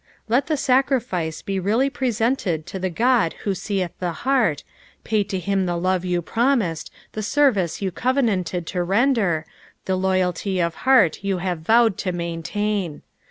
Let 0.27 0.47
the 0.47 0.55
Bacriflce 0.55 1.45
be 1.45 1.59
really 1.59 1.87
presented 1.87 2.65
to 2.65 2.79
the 2.79 2.89
Qod 2.89 3.33
who 3.43 3.53
seeth 3.53 3.91
the 3.99 4.13
heart, 4.25 4.63
pay 5.03 5.23
to 5.25 5.37
him 5.37 5.67
the 5.67 5.75
lOTQ 5.77 6.05
yuu 6.09 6.21
promised, 6.25 6.91
the 7.11 7.21
service 7.21 7.83
you 7.83 7.91
covenanted 7.91 8.65
to 8.65 8.81
render, 8.81 9.45
the 9.85 9.95
loyalty 9.95 10.59
of 10.59 10.73
heart 10.89 11.23
you 11.23 11.37
have 11.37 11.59
vowed 11.59 11.99
to 11.99 12.11
maintain. 12.13 13.03